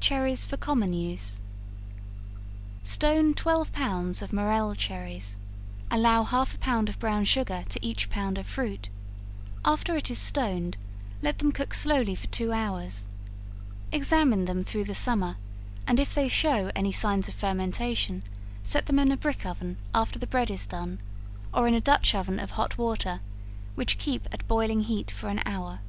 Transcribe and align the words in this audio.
Cherries 0.00 0.46
for 0.46 0.56
Common 0.56 0.94
Use. 0.94 1.42
Stone 2.82 3.34
twelve 3.34 3.70
pounds 3.70 4.22
of 4.22 4.32
morel 4.32 4.74
cherries; 4.74 5.36
allow 5.90 6.24
half 6.24 6.54
a 6.54 6.58
pound 6.58 6.88
of 6.88 6.98
brown 6.98 7.26
sugar 7.26 7.62
to 7.68 7.86
each 7.86 8.08
pound 8.08 8.38
of 8.38 8.46
fruit, 8.46 8.88
after 9.62 9.94
it 9.94 10.10
is 10.10 10.18
stoned, 10.18 10.78
let 11.20 11.38
them 11.38 11.52
cook 11.52 11.74
slowly 11.74 12.14
for 12.14 12.28
two 12.28 12.50
hours; 12.50 13.10
examine 13.92 14.46
them 14.46 14.64
through 14.64 14.84
the 14.84 14.94
summer, 14.94 15.36
and 15.86 16.00
if 16.00 16.14
they 16.14 16.28
show 16.28 16.70
any 16.74 16.90
signs 16.90 17.28
of 17.28 17.34
fermentation, 17.34 18.22
set 18.62 18.86
them 18.86 18.98
in 18.98 19.12
a 19.12 19.18
brick 19.18 19.44
oven, 19.44 19.76
after 19.94 20.18
the 20.18 20.26
bread 20.26 20.50
is 20.50 20.66
done, 20.66 20.98
or 21.52 21.68
in 21.68 21.74
a 21.74 21.78
dutch 21.82 22.14
oven 22.14 22.40
of 22.40 22.52
hot 22.52 22.78
water, 22.78 23.20
which 23.74 23.98
keep 23.98 24.26
at 24.32 24.48
boiling 24.48 24.84
heat 24.84 25.10
for 25.10 25.26
an 25.28 25.42
hour. 25.44 25.80